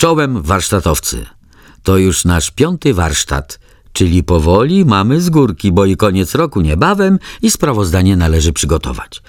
[0.00, 1.26] Czołem warsztatowcy.
[1.82, 3.58] To już nasz piąty warsztat,
[3.92, 9.22] czyli powoli mamy z górki, bo i koniec roku niebawem i sprawozdanie należy przygotować.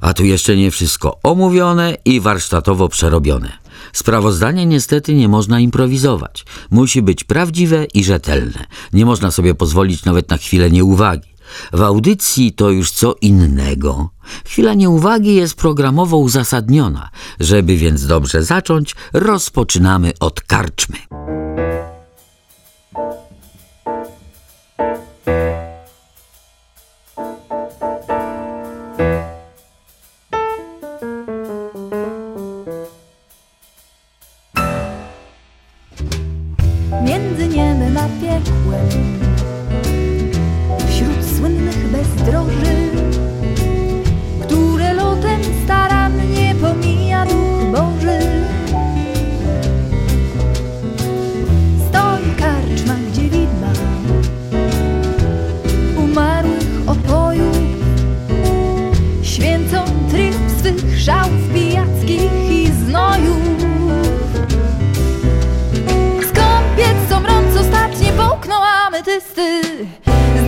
[0.00, 3.52] A tu jeszcze nie wszystko omówione i warsztatowo przerobione.
[3.92, 6.44] Sprawozdanie niestety nie można improwizować.
[6.70, 8.64] Musi być prawdziwe i rzetelne.
[8.92, 11.31] Nie można sobie pozwolić nawet na chwilę nieuwagi.
[11.72, 14.10] W audycji to już co innego.
[14.44, 17.10] Chwila nieuwagi jest programowo uzasadniona.
[17.40, 20.96] Żeby więc dobrze zacząć, rozpoczynamy od karczmy.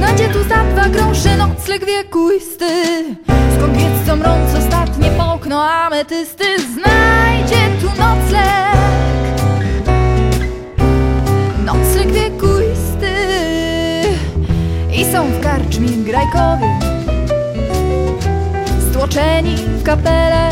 [0.04, 2.64] Znacie tu za dwa grosze nocleg wiekuisty.
[3.56, 8.74] Skąpiec somrąc ostatnie połknął ametysty Znajdzie tu nocleg.
[11.64, 13.14] Nocleg wiekuisty.
[14.92, 16.78] I są w karczmie grajkowie
[18.90, 20.50] Stłoczeni w kapelę.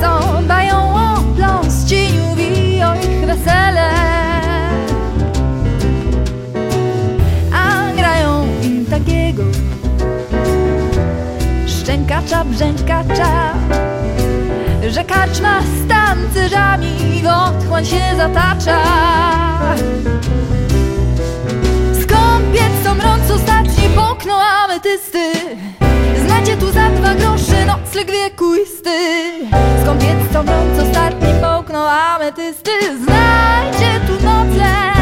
[0.00, 0.76] Co dają
[1.14, 4.17] opląs cieniów i o ich wesele.
[12.18, 13.54] Szczękacza, brzękacza,
[14.88, 18.82] że karczma z tancerzami w otchłań się zatacza.
[22.02, 25.32] Skąpiec somrąc ostatni poknął ametysty
[26.26, 28.90] Znacie tu za dwa grosze nocleg wiekuisty
[29.82, 32.70] Skąpiec somrąc ostatni poknął ametysty
[33.04, 34.97] Znajdzie tu Nocleg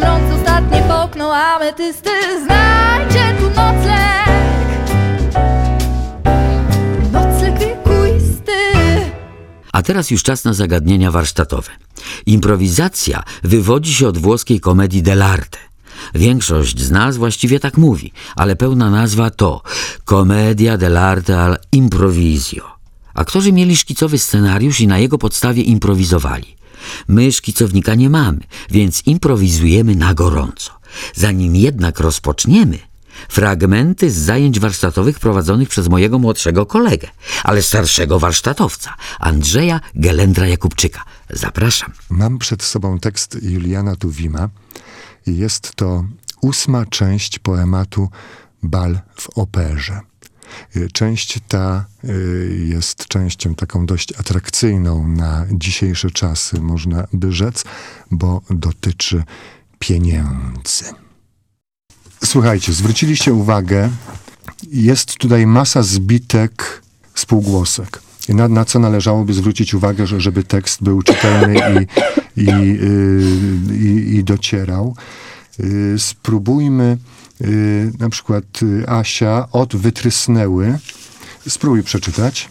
[0.00, 2.10] Somrąc ostatnie połknął ametysty
[2.44, 4.26] Znajdzie tu nocleg
[7.12, 8.52] Nocleg wiekuisty
[9.72, 11.70] A teraz już czas na zagadnienia warsztatowe.
[12.26, 15.58] Improwizacja wywodzi się od włoskiej komedii dell'arte.
[16.14, 19.62] Większość z nas właściwie tak mówi, ale pełna nazwa to
[20.04, 22.64] Commedia dell'arte al improvisio.
[23.14, 26.59] Aktorzy mieli szkicowy scenariusz i na jego podstawie improwizowali.
[27.08, 28.40] My szkicownika nie mamy,
[28.70, 30.72] więc improwizujemy na gorąco.
[31.14, 32.78] Zanim jednak rozpoczniemy,
[33.28, 37.08] fragmenty z zajęć warsztatowych prowadzonych przez mojego młodszego kolegę,
[37.44, 41.04] ale starszego warsztatowca, Andrzeja Gelendra Jakubczyka.
[41.30, 41.92] Zapraszam.
[42.10, 44.48] Mam przed sobą tekst Juliana Tuwima
[45.26, 46.04] jest to
[46.40, 48.08] ósma część poematu
[48.62, 50.00] Bal w operze.
[50.76, 57.64] Y, Część ta y, jest częścią taką dość atrakcyjną na dzisiejsze czasy, można by rzec,
[58.10, 59.24] bo dotyczy
[59.78, 60.84] pieniędzy.
[62.24, 63.90] Słuchajcie, zwróciliście uwagę,
[64.72, 66.82] jest tutaj masa zbitek
[67.14, 68.02] spółgłosek.
[68.28, 71.54] Na, na co należałoby zwrócić uwagę, że, żeby tekst był czytelny
[72.36, 74.96] i, i, yy, i, i docierał.
[75.98, 76.98] Spróbujmy,
[77.98, 80.78] na przykład y, Asia od wytrysnęły.
[81.48, 82.48] Spróbuj przeczytać.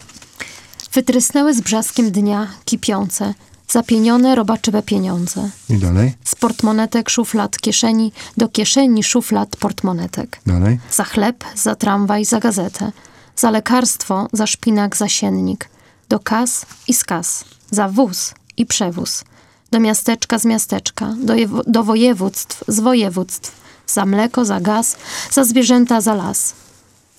[0.92, 3.34] Wytrysnęły z brzaskiem dnia kipiące,
[3.68, 5.50] zapienione robaczywe pieniądze.
[5.68, 10.40] I dalej, Z portmonetek szuflad kieszeni do kieszeni szuflad portmonetek.
[10.46, 10.78] dalej.
[10.90, 12.92] Za chleb, za tramwaj, za gazetę.
[13.36, 15.68] Za lekarstwo, za szpinak, za siennik.
[16.08, 17.44] Do kas i z kas.
[17.70, 19.24] Za wóz i przewóz.
[19.70, 21.14] Do miasteczka z miasteczka.
[21.22, 21.34] Do,
[21.66, 23.52] do województw z województw.
[23.92, 24.96] Za mleko, za gaz,
[25.30, 26.54] za zwierzęta, za las.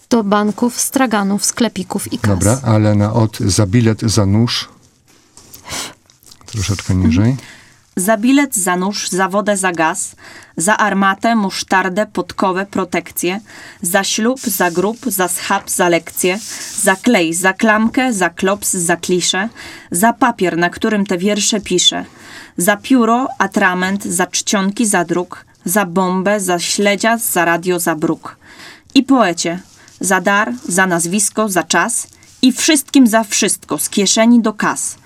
[0.09, 2.39] Do banków, straganów, sklepików i kas.
[2.39, 4.69] Dobra, ale na od za bilet, za nóż.
[6.45, 7.37] Troszeczkę niżej.
[7.95, 10.15] Za bilet, za nóż, za wodę, za gaz,
[10.57, 13.39] za armatę, musztardę, podkowę, protekcję,
[13.81, 16.39] za ślub, za grób, za schab, za lekcję,
[16.81, 19.49] za klej, za klamkę, za klops, za kliszę,
[19.91, 22.05] za papier, na którym te wiersze piszę,
[22.57, 28.37] za pióro, atrament, za czcionki, za druk, za bombę, za śledzia, za radio, za bruk.
[28.93, 29.59] I poecie,
[29.99, 32.07] za dar, za nazwisko, za czas
[32.41, 34.97] i wszystkim za wszystko, z kieszeni do kas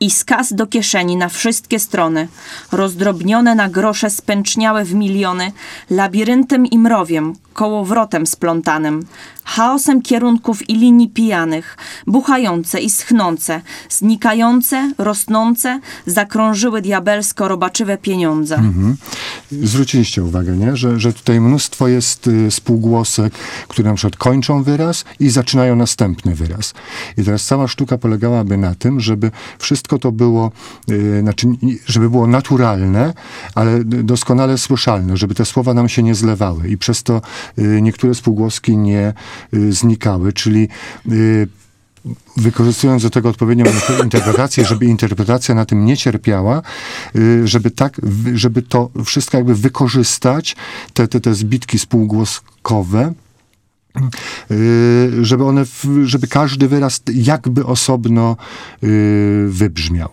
[0.00, 2.28] i z kas do kieszeni na wszystkie strony,
[2.72, 5.52] rozdrobnione na grosze spęczniałe w miliony,
[5.90, 9.06] labiryntem i mrowiem, kołowrotem splątanym,
[9.44, 11.76] chaosem kierunków i linii pijanych,
[12.06, 13.60] buchające i schnące,
[13.90, 18.62] znikające, rosnące, zakrążyły diabelsko robaczywe pieniądze.
[19.52, 20.76] Zwróciliście uwagę, nie?
[20.76, 23.34] Że, że tutaj mnóstwo jest y, spółgłosek,
[23.68, 26.74] które na przykład kończą wyraz i zaczynają następny wyraz.
[27.16, 30.52] I teraz cała sztuka polegałaby na tym, żeby wszystko to było,
[30.90, 31.46] y, znaczy,
[31.86, 33.14] żeby było naturalne,
[33.54, 37.22] ale doskonale słyszalne, żeby te słowa nam się nie zlewały i przez to
[37.58, 39.12] y, niektóre spółgłoski nie
[39.70, 40.68] znikały, czyli
[41.12, 41.48] y,
[42.36, 46.62] wykorzystując do tego odpowiednią inter- interpretację, żeby interpretacja na tym nie cierpiała,
[47.16, 48.00] y, żeby tak,
[48.34, 50.56] żeby to wszystko jakby wykorzystać,
[50.94, 53.23] te, te, te zbitki spółgłoskowe, y,
[55.22, 55.64] żeby one,
[56.04, 58.36] żeby każdy wyraz jakby osobno
[58.84, 60.08] y, wybrzmiał.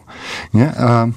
[0.53, 0.71] Nie?
[0.75, 1.07] A,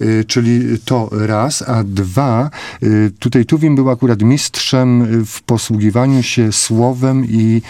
[0.00, 2.50] y, czyli to raz, a dwa,
[2.82, 7.62] y, tutaj Tuwim był akurat mistrzem y, w posługiwaniu się słowem i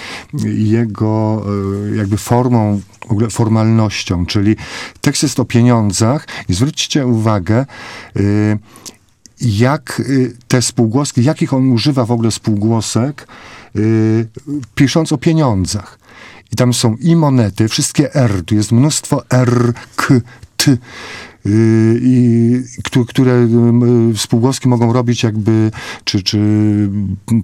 [0.45, 1.45] jego
[1.93, 2.81] y, jakby formą,
[3.31, 4.57] formalnością, czyli
[5.01, 7.67] tekst jest o pieniądzach i zwróćcie uwagę,
[8.17, 8.59] y,
[9.41, 13.27] jak y, te spółgłoski, jakich on używa w ogóle spółgłosek,
[13.77, 14.27] y,
[14.75, 15.99] pisząc o pieniądzach.
[16.53, 20.15] I tam są i monety, wszystkie R, tu jest mnóstwo R, K,
[20.57, 20.79] T, y,
[22.03, 22.53] i,
[22.85, 23.49] któ- które
[24.15, 25.71] y, spółgłoski mogą robić jakby,
[26.05, 26.39] czy, czy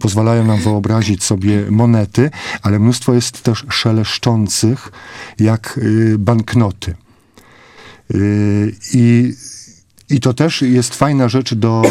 [0.01, 2.31] pozwalają nam wyobrazić sobie monety,
[2.63, 4.93] ale mnóstwo jest też szeleszczących,
[5.39, 6.95] jak y, banknoty.
[8.15, 9.35] Y, I,
[10.11, 11.83] I to też jest fajna rzecz do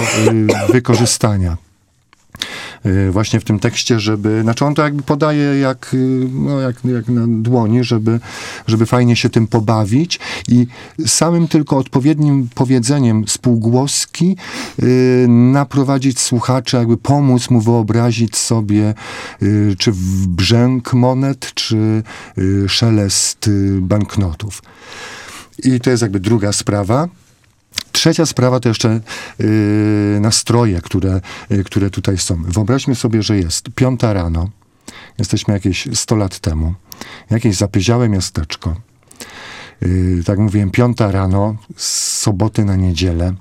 [0.69, 1.57] y, wykorzystania.
[2.87, 4.41] Y, Właśnie w tym tekście, żeby.
[4.41, 8.19] Znaczy on to jakby podaje jak, y, no jak, jak na dłoni, żeby,
[8.67, 10.67] żeby fajnie się tym pobawić i
[11.05, 14.37] samym tylko odpowiednim powiedzeniem spółgłoski
[14.83, 18.93] y, naprowadzić słuchacza, jakby pomóc mu wyobrazić sobie,
[19.41, 19.91] y, czy
[20.27, 22.03] brzęk monet, czy
[22.37, 24.61] y, szelest y, banknotów.
[25.63, 27.07] I to jest jakby druga sprawa.
[27.97, 28.99] Trzecia sprawa to jeszcze
[29.39, 32.43] yy, nastroje, które, yy, które tutaj są.
[32.43, 34.49] Wyobraźmy sobie, że jest piąta rano,
[35.17, 36.73] jesteśmy jakieś 100 lat temu,
[37.29, 38.75] jakieś zapyziałe miasteczko.
[39.81, 43.33] Yy, tak mówiłem, piąta rano, z soboty na niedzielę.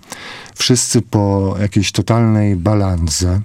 [0.55, 3.41] Wszyscy po jakiejś totalnej balandze.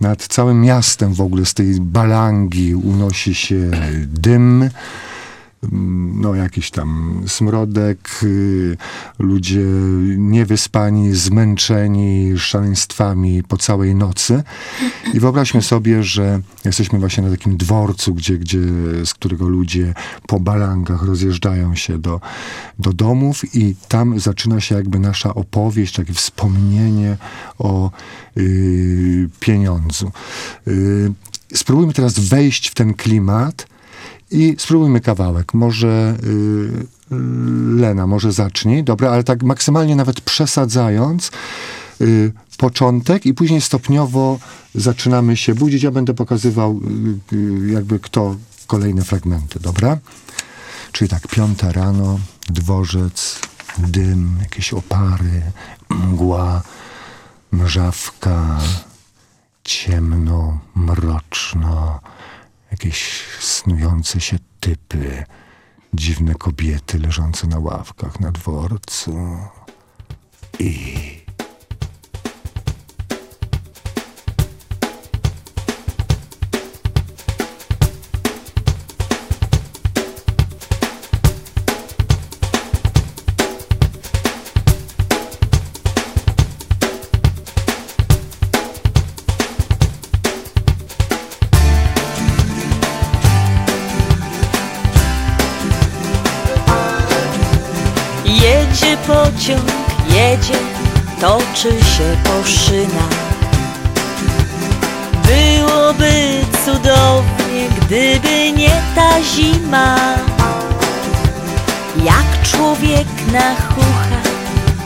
[0.00, 3.70] Nad całym miastem w ogóle z tej balangi unosi się
[4.06, 4.70] dym
[6.14, 8.76] no jakiś tam smrodek, y,
[9.18, 9.64] ludzie
[10.16, 14.42] niewyspani, zmęczeni szaleństwami po całej nocy.
[15.14, 18.58] I wyobraźmy sobie, że jesteśmy właśnie na takim dworcu, gdzie, gdzie,
[19.04, 19.94] z którego ludzie
[20.26, 22.20] po balangach rozjeżdżają się do,
[22.78, 27.16] do domów i tam zaczyna się jakby nasza opowieść, takie wspomnienie
[27.58, 27.90] o
[28.36, 30.12] y, pieniądzu.
[30.68, 31.12] Y,
[31.54, 33.66] spróbujmy teraz wejść w ten klimat,
[34.30, 35.54] i spróbujmy kawałek.
[35.54, 36.86] Może y,
[37.76, 38.84] Lena, może zacznij.
[38.84, 41.30] Dobra, ale tak maksymalnie nawet przesadzając
[42.00, 44.38] y, początek i później stopniowo
[44.74, 45.82] zaczynamy się budzić.
[45.82, 46.80] Ja będę pokazywał
[47.32, 49.98] y, jakby kto kolejne fragmenty, dobra?
[50.92, 52.18] Czyli tak, piąta rano,
[52.48, 53.40] dworzec,
[53.78, 55.42] dym, jakieś opary,
[55.90, 56.62] mgła.
[57.52, 58.58] mrzawka,
[59.64, 62.00] ciemno, mroczno,
[62.76, 65.24] jakieś snujące się typy,
[65.94, 69.38] dziwne kobiety leżące na ławkach na dworcu
[70.58, 71.25] i...
[99.06, 99.62] Pociąg,
[100.08, 100.58] jedzie,
[101.20, 103.26] toczy się po szynach.
[105.26, 109.96] Byłoby cudownie, gdyby nie ta zima.
[112.04, 114.20] Jak człowiek na chucha,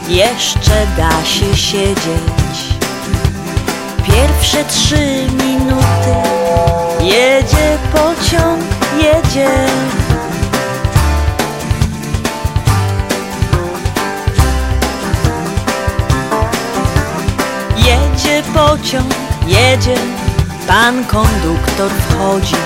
[0.09, 2.81] jeszcze da się siedzieć.
[4.07, 6.41] Pierwsze trzy minuty
[7.03, 8.63] jedzie pociąg,
[8.97, 9.51] jedzie.
[18.41, 19.15] Jedzie pociąg,
[19.47, 19.95] jedzie,
[20.69, 22.57] pan konduktor wchodzi.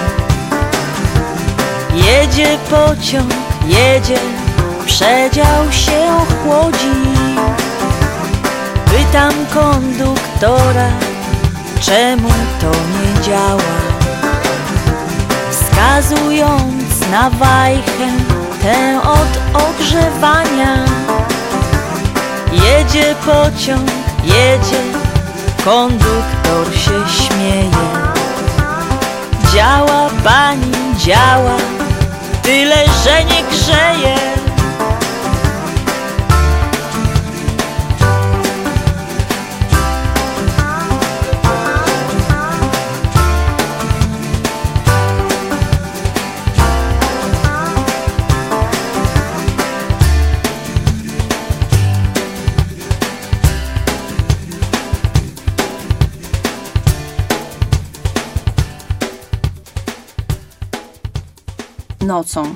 [1.94, 3.30] Jedzie pociąg,
[3.66, 4.18] jedzie,
[4.86, 6.08] przedział się
[6.42, 6.94] chłodzi.
[8.84, 10.88] Pytam konduktora,
[11.80, 12.28] czemu
[12.60, 13.74] to nie działa?
[15.50, 18.08] Wskazując na wajchę,
[18.62, 20.84] tę od ogrzewania.
[22.52, 23.90] Jedzie pociąg,
[24.24, 25.03] jedzie,
[25.64, 27.70] konduktor się śmieje.
[29.54, 31.56] Działa pani, działa,
[32.42, 34.43] tyle, że nie grzeje.
[62.04, 62.54] Nocą,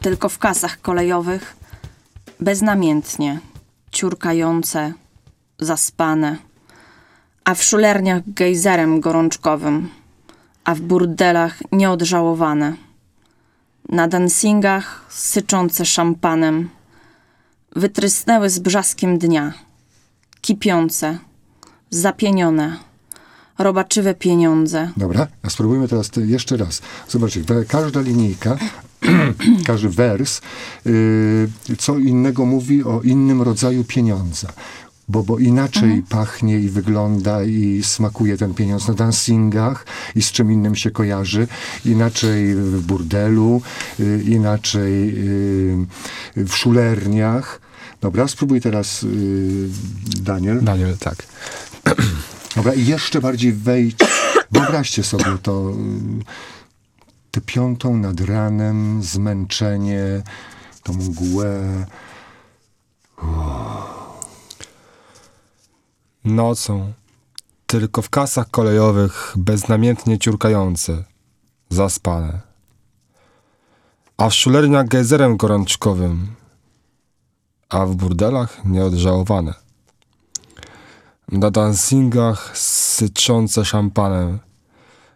[0.00, 1.56] tylko w kasach kolejowych,
[2.40, 3.40] beznamiętnie,
[3.90, 4.92] ciurkające,
[5.58, 6.36] zaspane,
[7.44, 9.88] a w szulerniach gejzerem gorączkowym,
[10.64, 12.76] a w burdelach nieodżałowane,
[13.88, 16.68] na dancingach syczące szampanem,
[17.76, 19.52] wytrysnęły z brzaskiem dnia,
[20.40, 21.18] kipiące,
[21.90, 22.76] zapienione,
[23.58, 24.90] robaczywe pieniądze.
[24.96, 26.82] Dobra, a spróbujmy teraz jeszcze raz.
[27.08, 28.56] Zobaczcie, każda linijka,
[29.66, 30.40] każdy wers,
[30.84, 34.52] yy, co innego mówi o innym rodzaju pieniądza.
[35.08, 40.52] Bo, bo inaczej pachnie i wygląda i smakuje ten pieniądz na dancingach i z czym
[40.52, 41.48] innym się kojarzy.
[41.84, 43.62] Inaczej w burdelu,
[43.98, 45.06] yy, inaczej
[46.36, 47.60] yy, w szulerniach.
[48.00, 49.68] Dobra, spróbuj teraz yy,
[50.22, 50.64] Daniel.
[50.64, 51.16] Daniel, tak.
[52.56, 53.96] Dobra, i jeszcze bardziej wejdź.
[54.50, 55.70] Wyobraźcie sobie to.
[55.70, 56.24] y,
[57.30, 60.22] Tę piątą nad ranem, zmęczenie,
[60.82, 61.86] tą mgłę.
[66.24, 66.92] Nocą,
[67.66, 71.04] tylko w kasach kolejowych beznamiętnie ciurkające,
[71.70, 72.40] zaspane.
[74.16, 76.26] A w szulerniach gejzerem gorączkowym,
[77.68, 79.63] a w burdelach nieodżałowane.
[81.32, 84.38] Na dancingach syczące szampanem,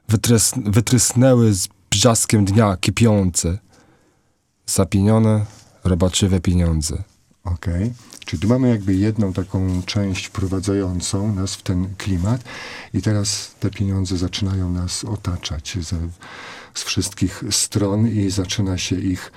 [0.08, 3.58] wytrys wytrysnęły z brzaskiem dnia kipiące,
[4.66, 5.46] zapienione,
[5.84, 7.02] robaczywe pieniądze.
[7.44, 7.92] Okej.
[8.26, 12.44] Czyli tu mamy jakby jedną taką część wprowadzającą nas w ten klimat
[12.94, 15.96] i teraz te pieniądze zaczynają nas otaczać ze,
[16.74, 19.32] z wszystkich stron i zaczyna się ich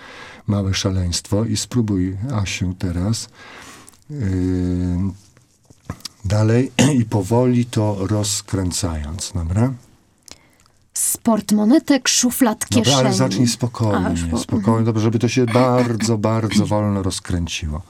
[0.48, 1.46] małe szaleństwo.
[1.46, 3.30] I spróbuj, Asiu, teraz
[4.10, 4.20] yy,
[6.26, 9.74] dalej i powoli to rozkręcając, dobra?
[10.94, 12.86] Z portmonetek, szuflad, kieszeni.
[12.86, 17.82] Dobra, ale zacznij spokojnie, spokojnie, dobrze, żeby to się bardzo, bardzo wolno rozkręciło.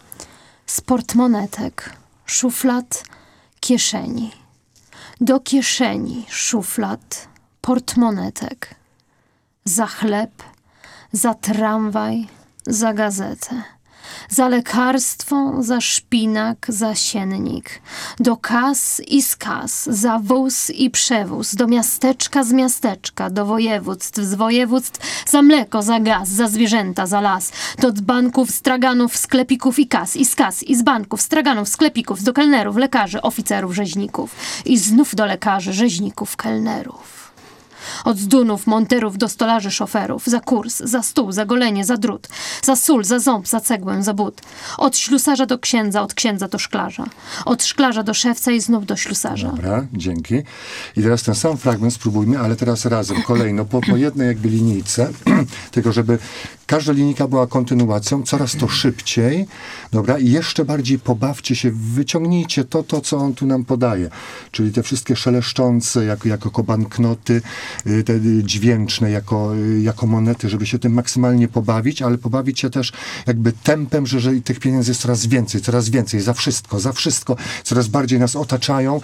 [0.66, 1.94] z portmonetek,
[2.26, 3.04] szuflad,
[3.60, 4.32] kieszeni.
[5.22, 7.28] Do kieszeni szuflad,
[7.62, 8.76] portmonetek.
[9.66, 10.32] Za chleb,
[11.12, 12.28] za tramwaj,
[12.68, 13.64] za gazetę.
[14.32, 17.82] Za lekarstwo, za szpinak, za siennik.
[18.20, 21.56] Do kas i z kas, za wóz i przewóz.
[21.56, 25.28] Do miasteczka z miasteczka, do województw z województw.
[25.30, 27.52] Za mleko, za gaz, za zwierzęta, za las.
[27.80, 30.16] Do dzbanków, straganów, sklepików i kas.
[30.16, 32.24] I z kas, i z banków, straganów, sklepików.
[32.24, 34.36] Do kelnerów, lekarzy, oficerów, rzeźników.
[34.66, 37.21] I znów do lekarzy, rzeźników, kelnerów.
[38.06, 42.28] Od zdunów, monterów do stolarzy, szoferów, za kurs, za stół, za golenie, za drut,
[42.64, 44.42] za sól, za ząb, za cegłę, za but.
[44.78, 47.06] Od ślusarza do księdza, od księdza do szklarza.
[47.46, 49.48] Od szklarza do szewca i znów do ślusarza.
[49.48, 50.36] Dobra, dzięki.
[50.98, 55.10] I teraz ten sam fragment spróbujmy, ale teraz razem, kolejno, po, po jednej jakby linijce,
[55.72, 56.20] tylko żeby
[56.72, 59.46] każda linijka była kontynuacją, coraz to szybciej,
[59.92, 64.10] dobra, i jeszcze bardziej pobawcie się, wyciągnijcie to, to, co on tu nam podaje,
[64.52, 67.42] czyli te wszystkie szeleszczące, jako, jako banknoty,
[67.88, 68.14] y, te
[68.44, 72.92] dźwięczne, jako, y, jako monety, żeby się tym maksymalnie pobawić, ale pobawić się też
[73.28, 77.36] jakby tempem, że, że tych pieniędzy jest coraz więcej, coraz więcej, za wszystko, za wszystko,
[77.64, 79.02] coraz bardziej nas otaczają,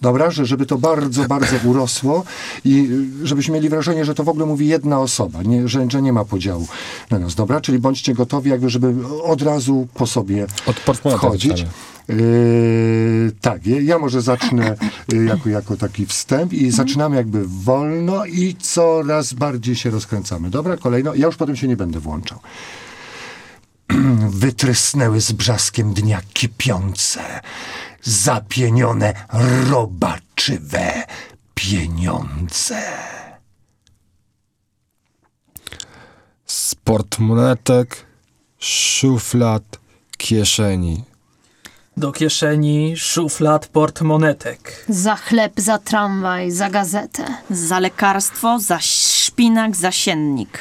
[0.00, 2.24] dobra, że żeby to bardzo, bardzo urosło
[2.64, 2.88] i
[3.22, 6.12] y, żebyśmy mieli wrażenie, że to w ogóle mówi jedna osoba, nie, że, że nie
[6.12, 6.68] ma podziału
[7.10, 7.60] na nas, dobra?
[7.60, 11.66] Czyli bądźcie gotowi jakby, żeby od razu po sobie Od portmoneta wchodzić.
[12.08, 14.76] Yy, tak, ja, może zacznę
[15.12, 20.50] yy, jako, jako taki wstęp i zaczynamy jakby wolno i coraz bardziej się rozkręcamy.
[20.50, 21.14] Dobra, kolejno.
[21.14, 22.38] Ja już potem się nie będę włączał.
[24.28, 27.20] Wytrysnęły z brzaskiem dnia kipiące,
[28.02, 29.14] zapienione
[29.70, 31.06] robaczywe
[31.54, 32.82] pieniądze.
[36.48, 38.06] Z portmonetek,
[38.60, 39.62] szuflad,
[40.16, 41.04] kieszeni.
[41.96, 44.84] Do kieszeni szuflad portmonetek.
[44.88, 47.24] Za chleb, za tramwaj, za gazetę.
[47.50, 50.58] Za lekarstwo, za szpinak, za siennik.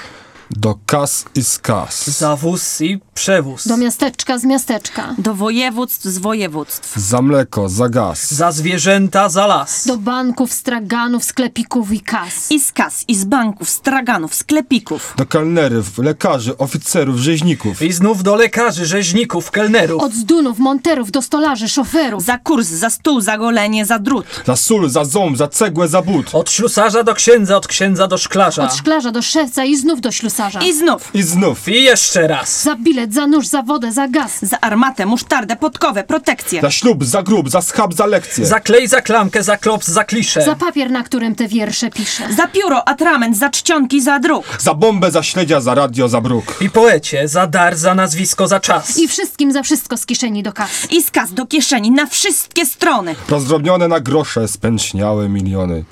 [0.51, 2.08] Do kas i z kas.
[2.08, 3.68] Za wóz i przewóz.
[3.68, 5.16] Do miasteczka z miasteczka.
[5.18, 7.00] Do województw z województw.
[7.00, 8.32] Za mleko, za gaz.
[8.32, 9.88] Za zwierzęta, za las.
[9.88, 12.51] Do banków, straganów, sklepików i kas.
[12.51, 15.13] I z kas, i z banków, straganów, sklepików.
[15.18, 17.82] Do kelnerów, lekarzy, oficerów, rzeźników.
[17.82, 20.04] I znów do lekarzy, rzeźników, kelnerów.
[20.04, 22.24] Od zdunów, monterów do stolarzy, szoferów.
[22.24, 24.25] Za kurs, za stół, za golenie, za drut.
[24.46, 26.36] Za sól, za ząb, za cegłę, za but.
[26.36, 28.64] Od ślusarza do księdza, od księdza do szklarza.
[28.64, 30.36] Od szklarza do szewca i znów do ślusarza.
[30.65, 31.15] I znów.
[31.15, 31.67] I znów.
[31.67, 32.63] I jeszcze raz.
[32.63, 34.39] Za bilet, za nóż, za wodę, za gaz.
[34.41, 36.61] Za armatę, musztardę, podkowę, protekcję.
[36.61, 38.45] Za ślub, za grób, za schab, za lekcję.
[38.45, 40.41] Za klej, za klamkę, za klops, za kliszę.
[40.41, 42.33] Za papier, na którym te wiersze piszę.
[42.37, 44.45] Za pióro, atrament, za czcionki, za druk.
[44.59, 46.61] Za bombę, za śledzia, za radio, za bruk.
[46.61, 48.97] I poecie, za dar, za nazwisko, za czas.
[49.00, 50.91] I wszystkim za wszystko z kieszeni do kas.
[50.91, 53.15] I z kas do kieszeni, na wszystkie strony.
[53.29, 55.83] Rozdrobnione na grosze, spęczniałe miliony.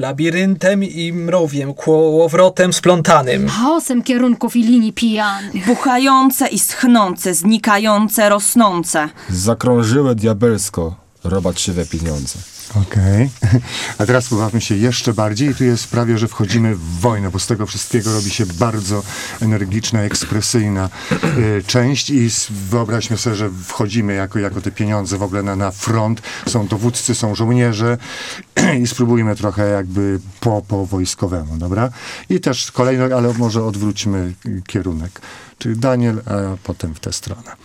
[0.00, 3.48] Labiryntem i mrowiem, kołowrotem splątanym.
[3.48, 5.66] Chaosem kierunków i linii pijanych.
[5.66, 9.08] Buchające i schnące, znikające, rosnące.
[9.30, 12.38] Zakrążyły diabelsko robaczywe pieniądze.
[12.74, 13.30] Okej.
[13.98, 17.38] A teraz pobawmy się jeszcze bardziej i tu jest prawie, że wchodzimy w wojnę, bo
[17.38, 19.02] z tego wszystkiego robi się bardzo
[19.40, 25.42] energiczna, ekspresyjna y, część i wyobraźmy sobie, że wchodzimy jako, jako te pieniądze w ogóle
[25.42, 26.22] na, na front.
[26.46, 27.98] Są dowódcy, są żołnierze
[28.82, 31.90] i spróbujmy trochę jakby po, po wojskowemu, dobra?
[32.28, 34.34] I też kolejno, ale może odwróćmy
[34.66, 35.20] kierunek.
[35.58, 37.56] Czyli Daniel, a potem w tę stronę.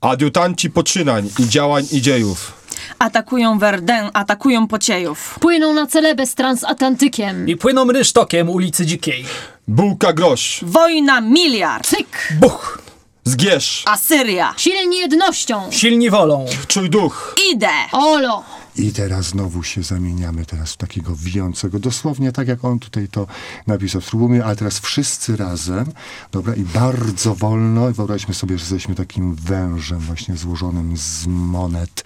[0.00, 2.59] Adiutanci poczynań i działań i dziejów.
[2.98, 5.38] Atakują Verdun, atakują Pociejów.
[5.40, 7.48] Płyną na celebę z transatlantykiem.
[7.48, 9.24] I płyną rysztokiem ulicy Dzikiej.
[9.68, 10.60] Bułka grosz.
[10.62, 11.86] Wojna miliard.
[11.86, 12.28] Cyk!
[12.40, 12.78] Buch!
[13.24, 13.82] Zgierz.
[13.86, 14.54] Asyria.
[14.56, 15.62] Silni jednością.
[15.70, 16.46] Silni wolą.
[16.68, 17.34] Czuj duch.
[17.52, 17.68] Idę.
[17.92, 18.44] Olo!
[18.76, 23.26] I teraz znowu się zamieniamy teraz w takiego wijącego, dosłownie tak jak on tutaj to
[23.66, 24.00] napisał.
[24.00, 25.92] Spróbujmy, ale teraz wszyscy razem,
[26.32, 27.90] dobra, i bardzo wolno.
[27.90, 32.04] I wyobraźmy sobie, że jesteśmy takim wężem właśnie złożonym z monet,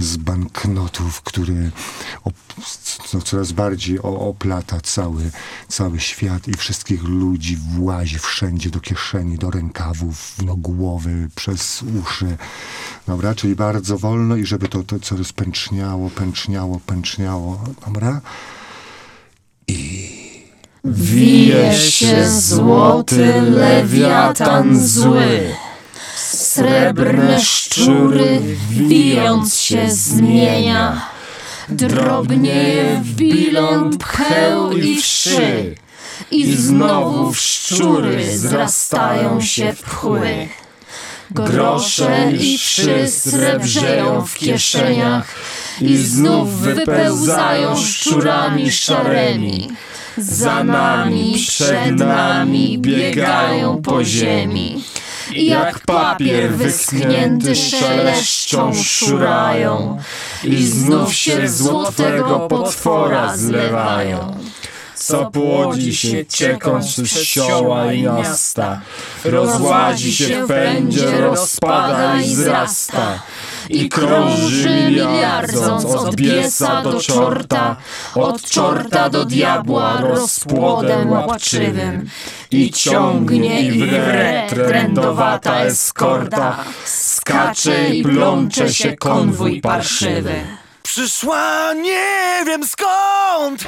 [0.00, 1.70] z banknotów, który
[2.24, 2.34] op,
[3.14, 5.30] no, coraz bardziej oplata cały,
[5.68, 12.36] cały świat i wszystkich ludzi włazi wszędzie, do kieszeni, do rękawów, no głowy, przez uszy.
[13.06, 17.64] Dobra, czyli bardzo wolno i żeby to, to coraz pęczniało, pęczniało, pęczniało.
[17.86, 18.20] Dobra?
[20.84, 25.54] Wije się złoty lewiatan zły.
[26.32, 28.40] Srebrne szczury
[28.70, 31.08] wijąc się zmienia.
[31.68, 35.74] Drobnie w bilon pcheł i wszy.
[36.30, 40.48] I znowu w szczury zrastają się w pchły.
[41.30, 45.26] Grosze i wszy srebrzeją w kieszeniach
[45.80, 49.70] i znów wypełzają szczurami szarymi.
[50.16, 54.82] Za nami, przed nami biegają po ziemi.
[55.32, 59.98] Jak papier wyschnięty szeleszczą szurają
[60.44, 64.36] i znów się w złotego potwora zlewają.
[65.00, 68.80] Co płodzi się ciekąc przez sioła i miasta,
[69.24, 73.22] rozłazi się w pędzie, rozpada i wzrasta.
[73.68, 77.76] I krąży miliardząc od biesa do czorta,
[78.14, 82.08] od czorta do diabła rozpłodem łapczywym.
[82.50, 90.59] I ciągnie i wre trędowata eskorta, skacze i plącze się konwój parszywy.
[90.82, 93.64] Przyszła nie wiem skąd!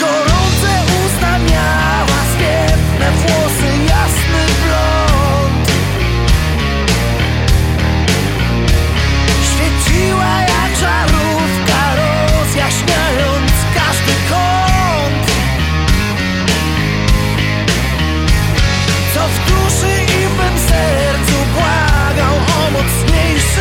[0.00, 0.37] Gorące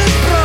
[0.07, 0.37] Bro.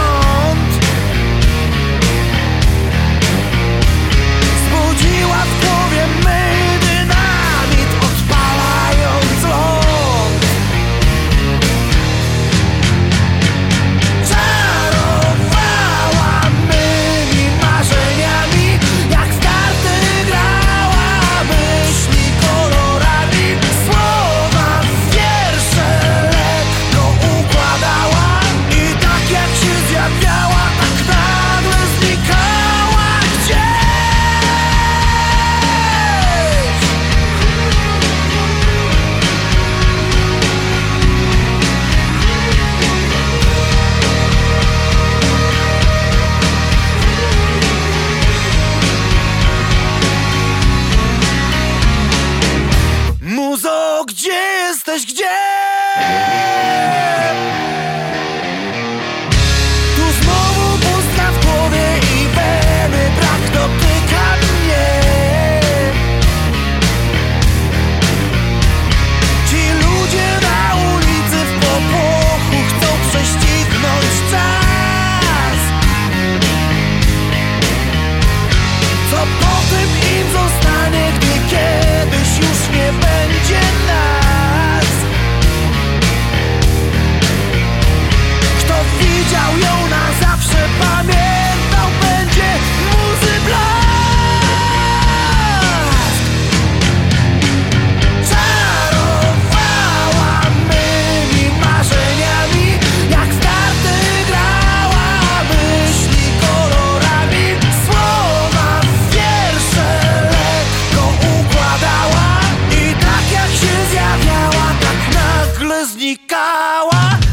[116.63, 117.32] power.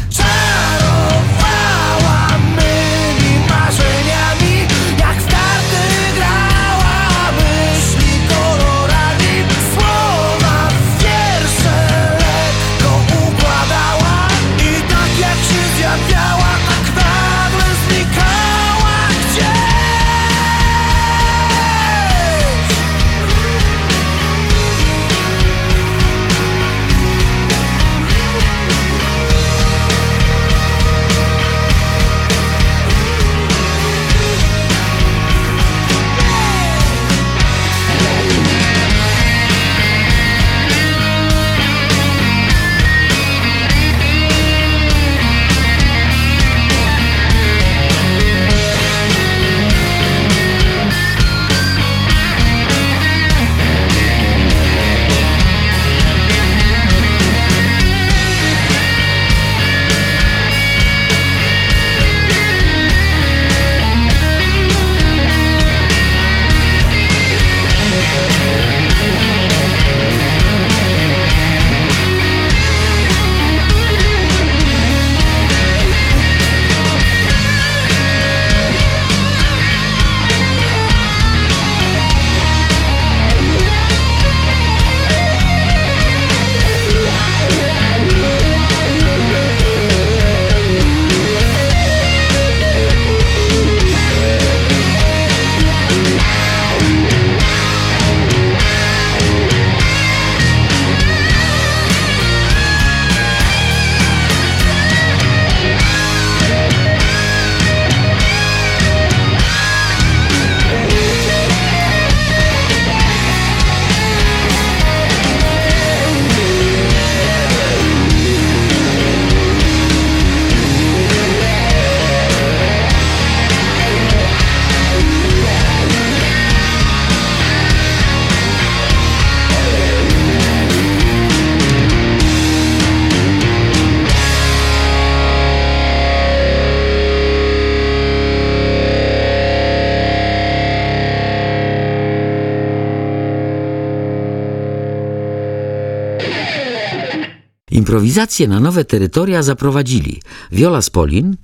[147.90, 150.22] Improwizację na nowe terytoria zaprowadzili
[150.52, 151.36] Viola Spolin,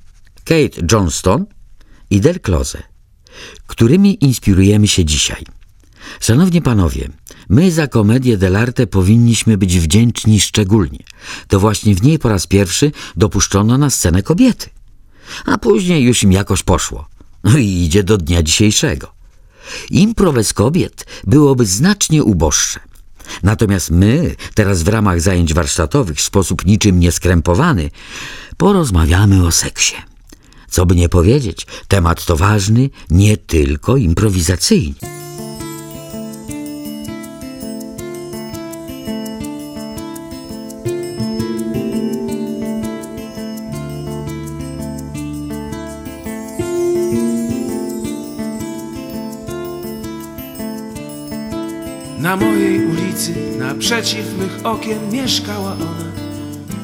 [0.44, 1.46] Kate Johnston
[2.10, 2.82] i Del Close,
[3.66, 5.44] którymi inspirujemy się dzisiaj.
[6.20, 7.08] Szanowni panowie,
[7.48, 10.98] my za komedię dell'arte powinniśmy być wdzięczni szczególnie.
[11.48, 14.70] To właśnie w niej po raz pierwszy dopuszczono na scenę kobiety.
[15.44, 17.08] A później już im jakoś poszło.
[17.44, 19.12] No i idzie do dnia dzisiejszego.
[19.90, 22.80] Impro bez kobiet byłoby znacznie uboższe.
[23.42, 27.90] Natomiast my, teraz w ramach zajęć warsztatowych w sposób niczym nieskrępowany,
[28.56, 29.96] porozmawiamy o seksie.
[30.70, 35.25] Co by nie powiedzieć, temat to ważny nie tylko improwizacyjnie.
[53.90, 56.10] Naprzeciw mych okien mieszkała ona,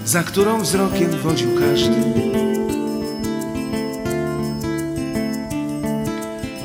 [0.04, 1.96] za którą wzrokiem wodził każdy.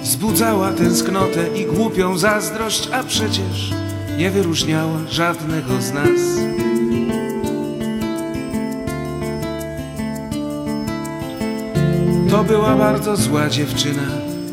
[0.03, 3.71] Wzbudzała tęsknotę i głupią zazdrość, a przecież
[4.17, 6.21] nie wyróżniała żadnego z nas.
[12.29, 14.07] To była bardzo zła dziewczyna,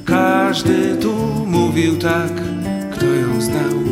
[0.05, 1.15] każdy tu
[1.47, 2.33] mówił tak,
[2.93, 3.85] kto ją znał.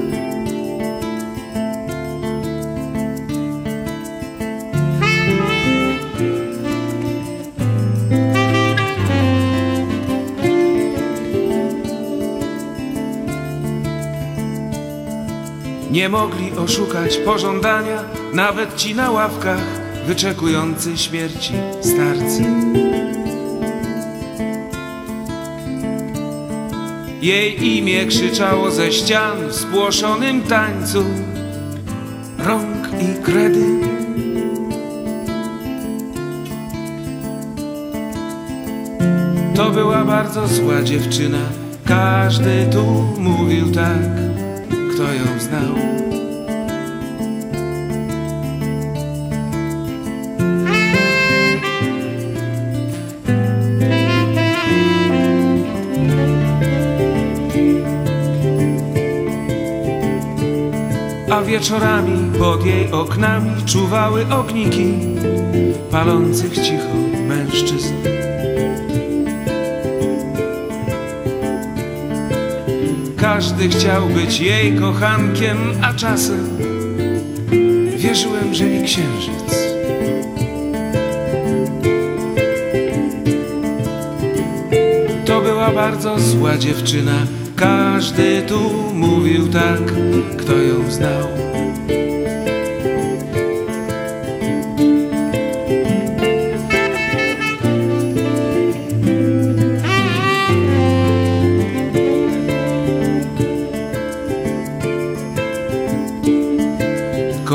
[15.93, 19.65] Nie mogli oszukać pożądania, nawet ci na ławkach
[20.07, 22.45] wyczekujący śmierci starcy.
[27.23, 31.05] Jej imię krzyczało ze ścian w spłoszonym tańcu
[32.39, 33.67] rąk i kredy.
[39.55, 41.39] To była bardzo zła dziewczyna,
[41.85, 42.85] każdy tu
[43.19, 44.23] mówił tak,
[44.95, 45.75] kto ją znał.
[61.31, 64.95] A wieczorami pod jej oknami czuwały ogniki
[65.91, 66.95] palących cicho
[67.29, 68.22] mężczyzn.
[73.43, 76.49] Każdy chciał być jej kochankiem, a czasem
[77.97, 79.73] wierzyłem, że i księżyc.
[85.25, 87.27] To była bardzo zła dziewczyna,
[87.57, 89.81] każdy tu mówił tak,
[90.39, 91.29] kto ją znał.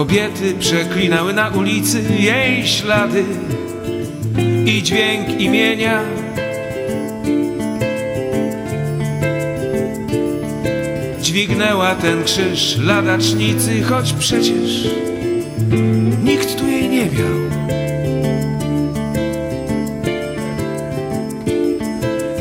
[0.08, 3.24] Kobiety przeklinały na ulicy jej ślady
[4.66, 6.02] i dźwięk imienia.
[11.22, 14.88] Dźwignęła ten krzyż ladacznicy, choć przecież
[16.24, 17.38] nikt tu jej nie miał.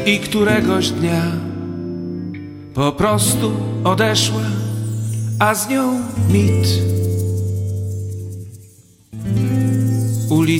[0.06, 1.22] I któregoś dnia
[2.74, 3.52] po prostu
[3.84, 4.42] odeszła,
[5.38, 6.00] a z nią
[6.32, 6.95] mit.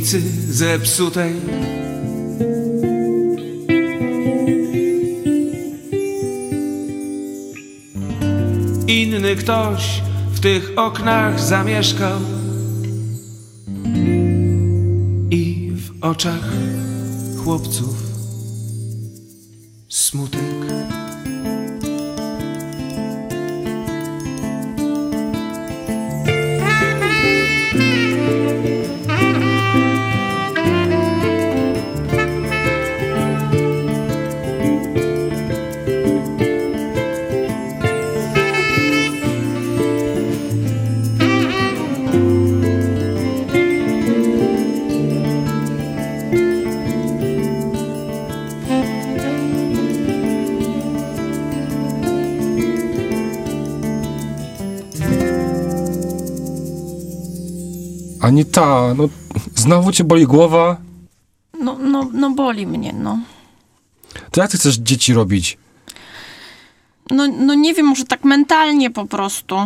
[0.07, 1.33] Ulicy zepsutej.
[8.87, 12.21] Inny ktoś w tych oknach zamieszkał
[15.31, 16.53] i w oczach
[17.45, 17.97] chłopców
[19.89, 20.46] smutek.
[58.27, 59.09] Anita, no
[59.55, 60.77] znowu cię boli głowa?
[61.61, 63.19] No, no, no boli mnie, no.
[64.31, 65.59] To jak ty chcesz dzieci robić?
[67.11, 69.57] No, no nie wiem, może tak mentalnie po prostu.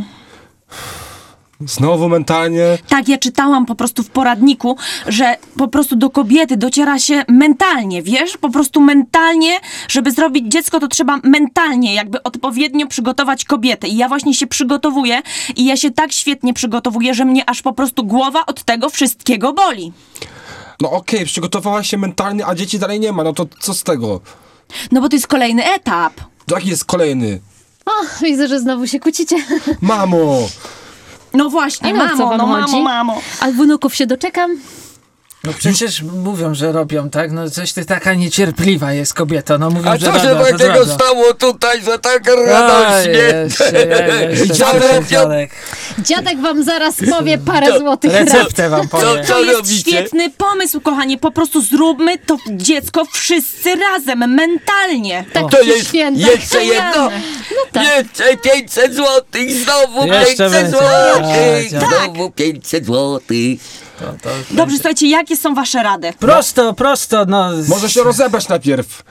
[1.67, 2.79] Znowu mentalnie.
[2.89, 8.03] Tak, ja czytałam po prostu w poradniku, że po prostu do kobiety dociera się mentalnie,
[8.03, 8.37] wiesz?
[8.37, 13.89] Po prostu mentalnie, żeby zrobić dziecko, to trzeba mentalnie jakby odpowiednio przygotować kobietę.
[13.89, 15.23] I ja właśnie się przygotowuję
[15.57, 19.53] i ja się tak świetnie przygotowuję, że mnie aż po prostu głowa od tego wszystkiego
[19.53, 19.93] boli.
[20.81, 24.21] No okej, przygotowałaś się mentalnie, a dzieci dalej nie ma, no to co z tego?
[24.93, 26.13] No bo to jest kolejny etap.
[26.51, 27.41] Jaki jest kolejny?
[27.87, 27.91] O,
[28.23, 29.37] widzę, że znowu się kłócicie.
[29.81, 30.49] Mamo!
[31.35, 33.21] No właśnie, Ale o co mamo, wam no mamo, mamo.
[33.41, 34.51] A wnuków się doczekam?
[35.45, 37.33] No przecież mówią, że robią, tak?
[37.33, 40.79] No coś ty taka niecierpliwa jest kobieto, no mówią, A że co się robią, takiego
[40.79, 40.95] robią.
[40.95, 43.47] stało tutaj, że tak radośnie?
[44.57, 45.51] Dziadek, dziadek.
[45.99, 48.21] Dziadek wam zaraz powie parę złotych rad.
[48.29, 49.25] Receptę wam Co, powiem.
[49.27, 49.91] co To jest robicie?
[49.91, 51.19] świetny pomysł, kochanie.
[51.19, 55.25] Po prostu zróbmy to dziecko wszyscy razem, mentalnie.
[55.33, 57.11] Tak To jest jeszcze jedno.
[57.51, 57.85] No tak.
[57.85, 60.71] Jeszcze 500 złotych, znowu Jeszcze 500 będzie.
[60.71, 61.89] złotych, tak.
[61.89, 63.61] znowu 500 złotych.
[64.01, 66.13] To, to Dobrze, słuchajcie, jakie są wasze rady?
[66.19, 67.51] Prosto, prosto, no.
[67.69, 69.03] Może się rozebrać najpierw.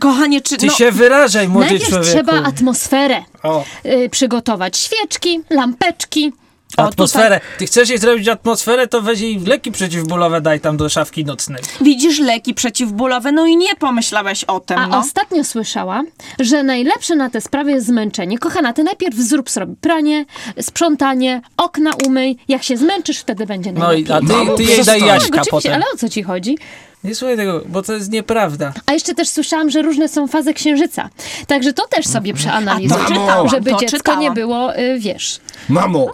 [0.00, 0.56] Kochanie, czy...
[0.56, 2.10] Ty no, się wyrażaj, młody Najpierw człowieku.
[2.10, 4.76] trzeba atmosferę O, y, przygotować.
[4.76, 6.32] Świeczki, lampeczki.
[6.76, 7.40] O, atmosferę.
[7.58, 11.62] Ty chcesz jej zrobić atmosferę, to weź jej leki przeciwbólowe, daj tam do szafki nocnej.
[11.80, 14.98] Widzisz leki przeciwbólowe, no i nie pomyślałeś o tym, A no.
[14.98, 16.06] ostatnio słyszałam,
[16.40, 18.38] że najlepsze na te sprawy jest zmęczenie.
[18.38, 20.24] Kochana, ty najpierw zrób sobie pranie,
[20.60, 22.36] sprzątanie, okna umyj.
[22.48, 24.08] Jak się zmęczysz, wtedy będzie No najlepiej.
[24.08, 25.00] i a ty, ty jej daj.
[25.00, 25.72] Jaśka Tak, potem.
[25.72, 26.58] ale o co ci chodzi?
[27.04, 28.72] Nie słuchaj tego, bo to jest nieprawda.
[28.86, 31.08] A jeszcze też słyszałam, że różne są fazy księżyca.
[31.46, 33.26] Także to też sobie przeanalizuj, A to Mamo!
[33.26, 34.20] czytałam, żeby to dziecko czytałam.
[34.20, 35.40] nie było, y, wiesz.
[35.68, 36.06] Mamo,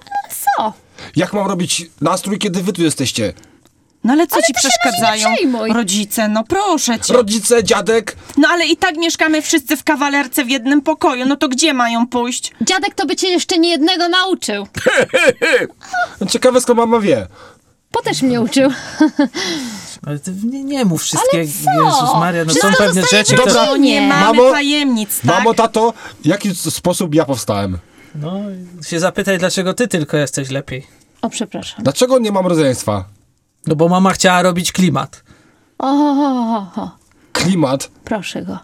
[0.57, 0.73] Co?
[1.17, 3.33] jak mam robić nastrój, kiedy wy tu jesteście?
[4.05, 5.73] No ale co Ale ci ty się przeszkadzają nami nie przejmuj.
[5.73, 6.29] rodzice?
[6.29, 7.15] No proszę cię.
[7.15, 8.17] Rodzice, dziadek?
[8.37, 12.07] No ale i tak mieszkamy wszyscy w kawalerce w jednym pokoju, no to gdzie mają
[12.07, 12.53] pójść?
[12.61, 14.67] Dziadek to by cię jeszcze nie jednego nauczył.
[16.21, 17.27] No Ciekawe skąd mama wie.
[17.93, 18.71] Bo też mnie uczył.
[20.09, 21.53] Ale ty nie, nie mów wszystkiego.
[21.65, 21.85] co?
[21.85, 23.55] Jezus Maria, no Wszystko są pewne rzeczy, które...
[23.55, 25.25] No nie mamy Mamo- tajemnic, tak?
[25.25, 27.79] Mamo, tato, w jaki sposób ja powstałem?
[28.15, 28.41] No,
[28.87, 30.87] się zapytaj, dlaczego ty tylko jesteś lepiej.
[31.23, 31.83] O, przepraszam.
[31.85, 33.05] Dlaczego nie mam rodzeństwa?
[33.67, 35.23] No bo mama chciała robić klimat.
[35.79, 36.91] O, o, o, o.
[37.33, 37.91] Klimat.
[38.05, 38.59] proszę go.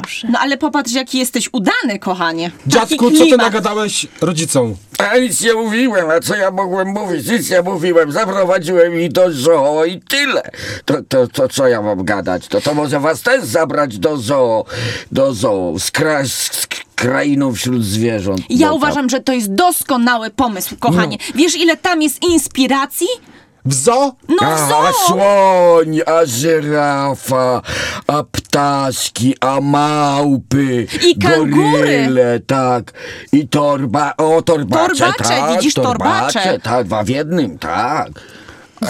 [0.00, 0.28] Proszę.
[0.30, 2.50] No ale popatrz, jaki jesteś udany, kochanie.
[2.50, 3.40] Taki Dziadku, co ty klimat.
[3.46, 4.76] nagadałeś rodzicom?
[4.98, 7.26] A nic nie mówiłem, a co ja mogłem mówić?
[7.26, 10.42] Nic nie mówiłem, zaprowadziłem ich do zoo i tyle.
[10.84, 12.48] To, to, to co ja mam gadać?
[12.48, 14.64] To, to może was też zabrać do zoo,
[15.12, 18.40] do zoo, z, kra, z, z krainą wśród zwierząt.
[18.50, 21.18] Ja No uważam, że to jest doskonały pomysł, kochanie.
[21.34, 23.06] Wiesz, ile tam jest inspiracji?
[23.64, 24.12] W zoo?
[24.28, 24.76] No A, w zoo!
[24.86, 27.62] a słoń, a żyrafa,
[28.06, 31.70] a ptaszki, a małpy, I kangury.
[31.72, 32.92] goryle, tak,
[33.32, 36.58] i torba, o torbacze, Torbacze, tak, widzisz, torbacze.
[36.62, 38.10] tak, dwa w jednym, tak.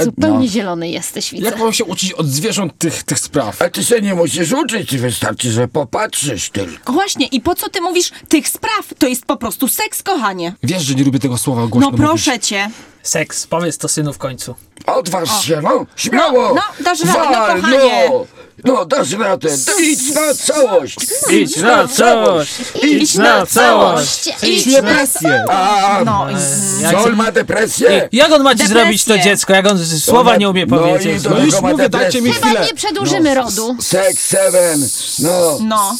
[0.04, 0.46] Zupełnie no.
[0.46, 1.44] zielony jesteś, widzę.
[1.46, 3.62] Jak mam się uczyć od zwierząt tych, tych spraw?
[3.62, 6.92] A ty się nie musisz uczyć, wystarczy, że popatrzysz tylko.
[6.92, 8.94] Właśnie, i po co ty mówisz tych spraw?
[8.98, 10.54] To jest po prostu seks, kochanie.
[10.62, 12.06] Wiesz, że nie lubię tego słowa głośno No mówić.
[12.06, 12.70] proszę cię.
[13.04, 14.54] Seks, powiedz to synu w końcu.
[14.86, 16.48] Odważ się, no, śmiało!
[16.48, 17.20] No, no, dasz radę,
[17.62, 18.26] no, Wal, no,
[18.74, 19.48] no, dasz radę,
[19.82, 20.96] idź na całość!
[21.30, 22.52] Idź na całość!
[22.82, 24.30] Idź na całość!
[24.42, 25.44] Idź nie presję.
[25.50, 28.08] A, No, i Jak, Sol ma depresję?
[28.12, 28.80] jak on ma ci Depresję.
[28.82, 31.22] zrobić to dziecko, jak on słowa ma- nie umie no i powiedzieć?
[31.22, 32.32] to- No już mówię, dajcie mi depresję.
[32.32, 32.66] Chyba chwilę.
[32.66, 33.76] nie przedłużymy rodu.
[33.80, 34.88] Sex seven,
[35.18, 35.96] no, no.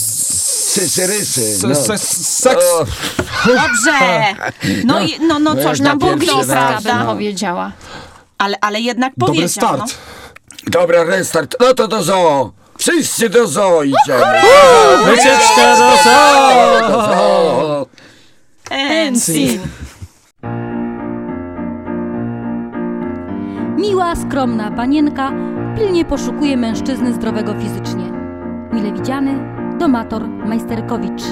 [0.75, 1.75] Sysyrysy, no.
[1.75, 2.65] Se- se- Seks.
[3.47, 3.99] Dobrze.
[4.85, 7.05] No, i, no, no coś nam na pierwszy raz, Bliska bym prawda?
[7.05, 7.73] powiedziała.
[8.39, 9.95] Ale, ale jednak Dobry powiedział, start.
[10.67, 12.53] Dobra, restart, no to do zoo!
[12.79, 14.41] Wszyscy do zoo idziemy!
[15.05, 16.89] Wycieczka do zoo!
[16.89, 17.87] Do zoo!
[18.71, 18.77] No.
[18.77, 19.61] Ensi.
[23.77, 25.33] Miła, skromna panienka
[25.77, 28.13] pilnie poszukuje mężczyzny zdrowego fizycznie.
[28.73, 31.23] Mile widziany domator Majsterkowicz.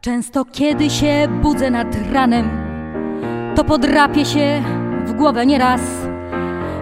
[0.00, 2.50] Często kiedy się budzę nad ranem,
[3.56, 4.62] to podrapię się
[5.06, 5.80] w głowę nieraz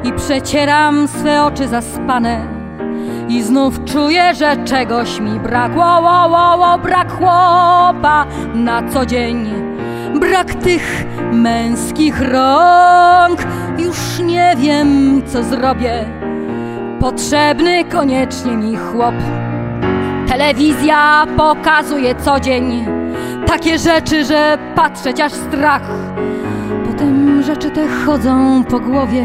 [0.04, 2.58] i przecieram swe oczy zaspane.
[3.28, 9.50] I znów czuję, że czegoś mi brakło, brak chłopa na co dzień.
[10.20, 13.38] Brak tych męskich rąk,
[13.78, 16.04] już nie wiem co zrobię.
[17.00, 19.14] Potrzebny koniecznie mi chłop.
[20.28, 22.86] Telewizja pokazuje co dzień
[23.46, 25.82] takie rzeczy, że patrzeć aż strach.
[26.86, 29.24] Potem rzeczy te chodzą po głowie.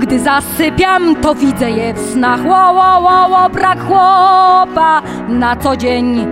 [0.00, 2.46] Gdy zasypiam, to widzę je w snach.
[2.46, 6.26] Ło, ło, ło, ło, brak chłopa na co dzień.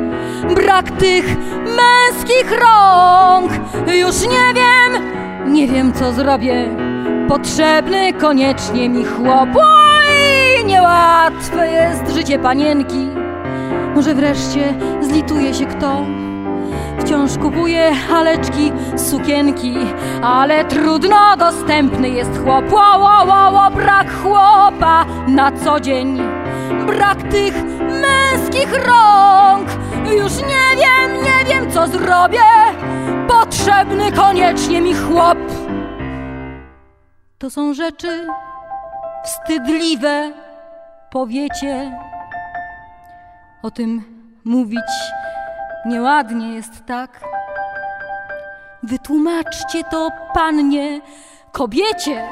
[0.55, 3.53] Brak tych męskich rąk.
[3.94, 5.03] Już nie wiem,
[5.53, 6.68] Nie wiem co zrobię,
[7.28, 9.49] potrzebny koniecznie mi chłop.
[9.57, 13.26] Oj, niełatwe jest życie panienki.
[13.97, 16.05] Może wreszcie zlituje się kto.
[17.01, 19.74] Wciąż kupuje haleczki, sukienki,
[20.22, 22.72] ale trudno dostępny jest chłop.
[22.72, 26.18] Ło, ło, ło, ło, brak chłopa na co dzień.
[26.86, 29.68] Brak tych męskich rąk.
[30.05, 32.44] Już nie wiem, nie wiem co zrobię.
[33.28, 35.38] Potrzebny koniecznie mi chłop.
[37.38, 38.26] To są rzeczy
[39.24, 40.32] wstydliwe,
[41.11, 41.92] powiecie.
[43.67, 44.03] O tym
[44.45, 44.91] mówić
[45.87, 47.25] nieładnie jest tak.
[48.83, 51.01] Wytłumaczcie to pannie,
[51.53, 52.29] kobiecie,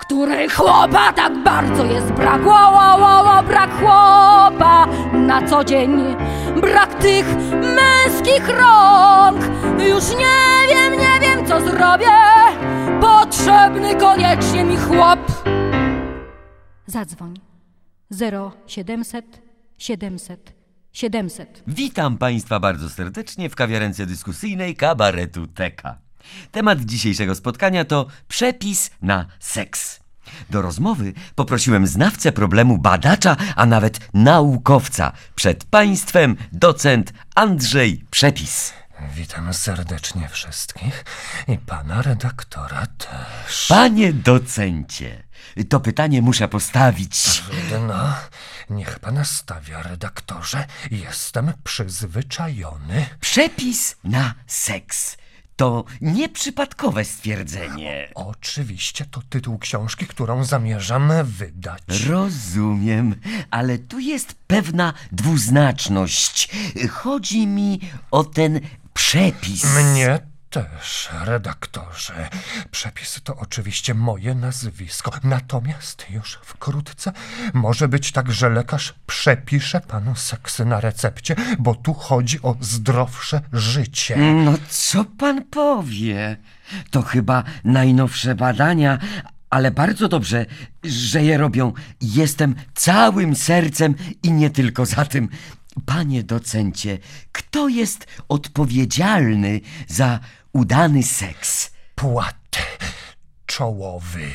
[0.00, 2.46] której chłopa tak bardzo jest brak.
[2.46, 6.16] Ło, ło, ło, ło, brak chłopa na co dzień.
[6.60, 9.38] Brak tych męskich rąk.
[9.88, 12.12] Już nie wiem, nie wiem co zrobię.
[13.00, 15.18] Potrzebny koniecznie mi chłop.
[16.86, 17.34] Zadzwoń.
[18.10, 19.44] 0700
[19.78, 20.53] 700
[20.94, 21.62] 700.
[21.66, 25.98] Witam Państwa bardzo serdecznie w kawiarence dyskusyjnej kabaretu Teka.
[26.52, 30.00] Temat dzisiejszego spotkania to przepis na seks.
[30.50, 35.12] Do rozmowy poprosiłem znawcę problemu badacza, a nawet naukowca.
[35.34, 38.72] Przed Państwem docent Andrzej Przepis.
[39.14, 41.04] Witam serdecznie wszystkich
[41.48, 43.66] i pana redaktora też.
[43.68, 45.22] Panie docencie,
[45.68, 47.42] to pytanie muszę postawić.
[47.88, 48.14] No,
[48.70, 50.66] niech pan stawia, redaktorze.
[50.90, 53.06] Jestem przyzwyczajony.
[53.20, 55.16] Przepis na seks.
[55.56, 58.08] To nieprzypadkowe stwierdzenie.
[58.14, 61.82] Oczywiście to tytuł książki, którą zamierzam wydać.
[62.06, 63.14] Rozumiem,
[63.50, 66.48] ale tu jest pewna dwuznaczność.
[66.90, 68.60] Chodzi mi o ten
[68.94, 69.64] przepis.
[69.64, 72.28] Mnie też, redaktorze.
[72.70, 75.10] Przepis to oczywiście moje nazwisko.
[75.24, 77.12] Natomiast już wkrótce
[77.54, 83.40] może być tak, że lekarz przepisze panu seksy na recepcie, bo tu chodzi o zdrowsze
[83.52, 84.16] życie.
[84.16, 86.36] No co pan powie?
[86.90, 88.98] To chyba najnowsze badania,
[89.50, 90.46] ale bardzo dobrze,
[90.84, 91.72] że je robią.
[92.00, 95.28] Jestem całym sercem i nie tylko za tym.
[95.86, 96.98] Panie docencie,
[97.32, 100.20] kto jest odpowiedzialny za
[100.54, 101.70] udany seks?
[101.94, 102.36] Płat
[103.46, 104.30] czołowy.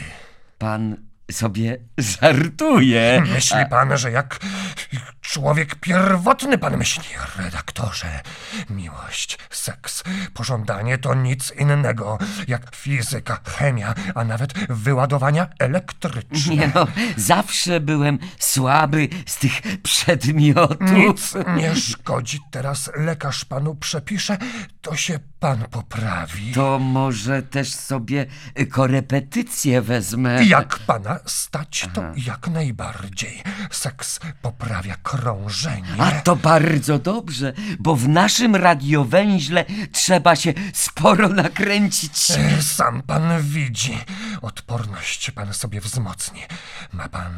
[0.57, 0.97] Pan
[1.32, 3.24] sobie żartuje.
[3.34, 4.39] Myśli pan, że jak
[5.30, 7.04] człowiek pierwotny pan myśli,
[7.38, 8.22] redaktorze?
[8.70, 10.04] Miłość, seks,
[10.34, 12.18] pożądanie to nic innego
[12.48, 16.56] jak fizyka, chemia, a nawet wyładowania elektryczne.
[16.56, 20.92] Nie no, zawsze byłem słaby z tych przedmiotów.
[20.92, 22.40] Nic nie szkodzi.
[22.52, 24.38] Teraz lekarz panu przepisze,
[24.82, 26.54] to się pan poprawi.
[26.54, 28.26] To może też sobie
[28.72, 30.44] korepetycję wezmę.
[30.46, 33.44] Jak pana stać, to jak najbardziej.
[33.72, 35.88] Seks poprawia krążenie.
[35.97, 42.32] A to bardzo dobrze, bo w naszym radiowęźle trzeba się sporo nakręcić.
[42.32, 43.97] E, Sam pan widzi.
[44.41, 46.41] Odporność pan sobie wzmocni.
[46.93, 47.34] Ma pan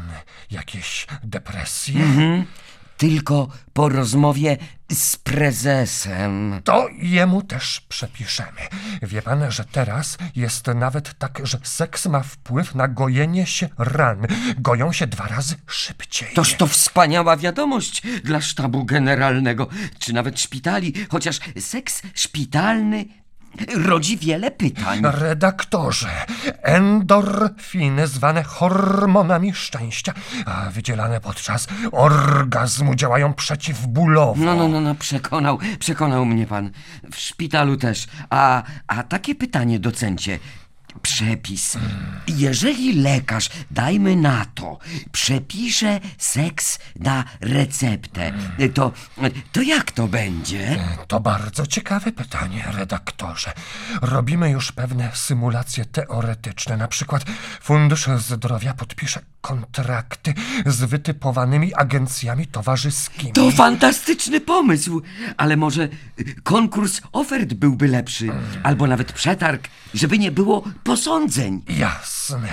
[0.50, 2.02] jakieś depresje?
[2.02, 2.44] Mhm.
[3.02, 4.56] Tylko po rozmowie
[4.92, 6.60] z prezesem.
[6.64, 8.60] To jemu też przepiszemy.
[9.02, 14.26] Wie pan, że teraz jest nawet tak, że seks ma wpływ na gojenie się ran.
[14.58, 16.28] Goją się dwa razy szybciej.
[16.34, 23.04] Toż to wspaniała wiadomość dla sztabu generalnego, czy nawet szpitali, chociaż seks szpitalny
[23.74, 25.00] rodzi wiele pytań.
[25.04, 26.10] Redaktorze,
[26.62, 30.12] endorfiny zwane hormonami szczęścia,
[30.46, 34.44] a wydzielane podczas orgazmu działają przeciwbólowo.
[34.44, 36.70] No, no, no, no, przekonał, przekonał mnie pan.
[37.12, 38.06] W szpitalu też.
[38.30, 40.38] A, a takie pytanie, docencie.
[41.02, 41.78] Przepis.
[42.26, 44.78] Jeżeli lekarz, dajmy na to,
[45.12, 48.32] przepisze seks na receptę,
[48.74, 48.92] to,
[49.52, 50.78] to jak to będzie?
[51.08, 53.52] To bardzo ciekawe pytanie, redaktorze.
[54.02, 56.76] Robimy już pewne symulacje teoretyczne.
[56.76, 57.24] Na przykład
[57.60, 60.34] Fundusz Zdrowia podpisze kontrakty
[60.66, 63.32] z wytypowanymi agencjami towarzyskimi.
[63.32, 65.02] To fantastyczny pomysł,
[65.36, 65.88] ale może
[66.42, 68.28] konkurs ofert byłby lepszy,
[68.62, 71.62] albo nawet przetarg, żeby nie było posądzeń.
[71.68, 72.48] Jasne.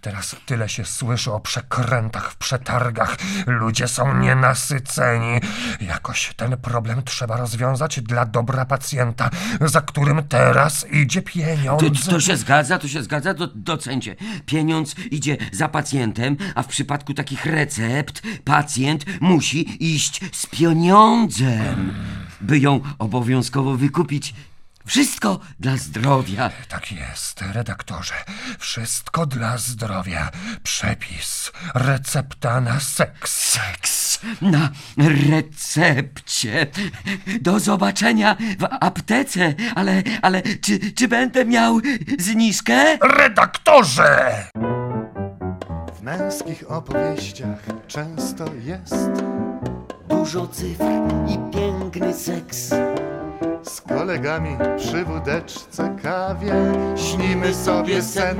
[0.00, 3.16] Teraz tyle się słyszy o przekrętach w przetargach.
[3.46, 5.40] Ludzie są nienasyceni.
[5.80, 12.06] Jakoś ten problem trzeba rozwiązać dla dobra pacjenta, za którym teraz idzie To, pieniądz.
[12.06, 14.16] to się zgadza, to się zgadza, do, docencie.
[14.46, 21.94] Pieniądz idzie za pacjentem, a w przypadku takich recept pacjent musi iść z pieniądzem,
[22.40, 24.34] by ją obowiązkowo wykupić.
[24.88, 26.50] Wszystko dla zdrowia.
[26.68, 28.14] Tak jest, redaktorze.
[28.58, 30.30] Wszystko dla zdrowia.
[30.62, 33.50] Przepis, recepta na seks.
[33.52, 36.66] Seks na recepcie.
[37.40, 41.80] Do zobaczenia w aptece, ale, ale czy, czy będę miał
[42.18, 42.98] zniżkę?
[43.18, 44.44] Redaktorze!
[45.98, 49.08] W męskich opowieściach często jest
[50.08, 50.84] Dużo cyfr
[51.28, 52.70] i piękny seks.
[53.62, 56.52] Z kolegami przy wódeczce kawie.
[56.96, 58.36] Śnimy sobie sen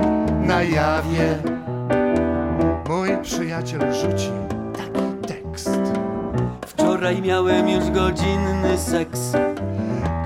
[0.47, 1.37] na jawie.
[2.89, 4.33] Mój przyjaciel rzucił
[4.77, 5.69] taki tekst.
[6.67, 9.19] Wczoraj miałem już godzinny seks.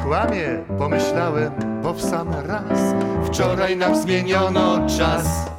[0.04, 1.52] Kłamie, pomyślałem,
[1.84, 2.80] bo w sam raz
[3.26, 5.54] wczoraj nam zmieniono czas.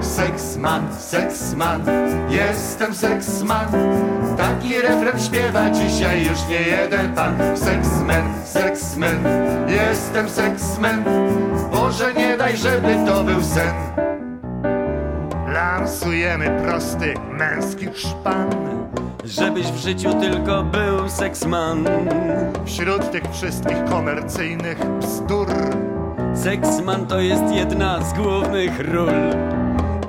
[0.00, 1.82] Seksman, seksman,
[2.28, 3.66] jestem seksman.
[4.36, 7.36] Taki refren śpiewa dzisiaj już nie jeden pan.
[7.56, 9.18] Seksman, seksman,
[9.68, 11.04] jestem seksman.
[11.72, 13.74] Boże, nie daj, żeby to był sen.
[15.52, 18.50] Lansujemy prosty męski szpan.
[19.24, 21.84] Żebyś w życiu tylko był seksman.
[22.64, 25.48] Wśród tych wszystkich komercyjnych bzdur
[26.36, 29.12] Seksman to jest jedna z głównych ról.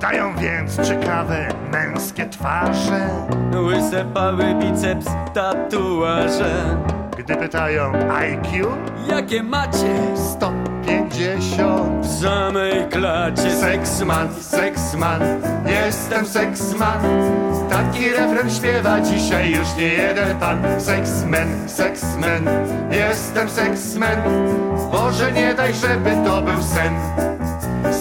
[0.02, 3.10] Dają więc ciekawe męskie twarze.
[3.54, 6.78] Łyse pały, biceps, tatuaże.
[7.18, 8.68] Gdy pytają IQ
[9.10, 9.96] Jakie macie?
[10.16, 13.52] 150 w samej klacie?
[13.52, 15.22] Seksman, seksman,
[15.66, 17.00] jestem seksman
[17.70, 20.82] Taki refren śpiewa dzisiaj już nie jeden pan.
[20.82, 22.50] Seksmen, seksmen,
[22.92, 24.22] jestem seksmen
[24.92, 26.94] Boże nie daj, żeby to był sen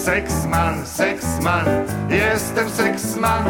[0.03, 1.65] Seksman, seksman,
[2.09, 3.43] jestem seksman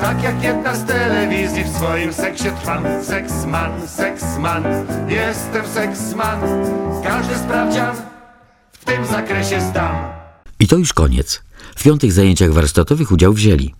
[0.00, 4.64] Tak jak jedna z telewizji w swoim seksie trwam Seksman, seksman,
[5.08, 6.40] jestem seksman
[7.04, 7.96] Każdy sprawdzian
[8.72, 9.96] w tym zakresie zdam
[10.60, 11.42] I to już koniec.
[11.76, 13.74] W piątych zajęciach warsztatowych udział wzięli.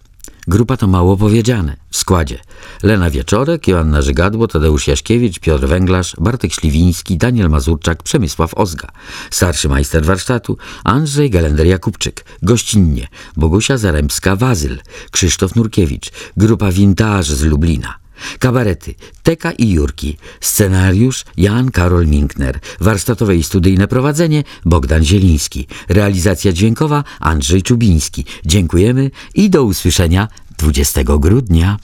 [0.48, 1.76] Grupa to mało powiedziane.
[1.90, 2.38] W składzie
[2.82, 8.88] Lena Wieczorek, Joanna Żygadło, Tadeusz Jaśkiewicz, Piotr Węglarz, Bartek Śliwiński, Daniel Mazurczak, Przemysław Ozga.
[9.30, 12.24] Starszy majster warsztatu Andrzej Galender-Jakubczyk.
[12.42, 14.78] Gościnnie Bogusia Zaremska-Wazyl,
[15.10, 16.12] Krzysztof Nurkiewicz.
[16.36, 18.05] Grupa Vintage z Lublina.
[18.38, 20.16] Kabarety Teka i Jurki.
[20.40, 22.60] Scenariusz Jan Karol Minkner.
[22.80, 25.66] Warsztatowe i studyjne prowadzenie Bogdan Zieliński.
[25.88, 28.24] Realizacja dźwiękowa Andrzej Czubiński.
[28.44, 31.78] Dziękujemy i do usłyszenia 20 grudnia.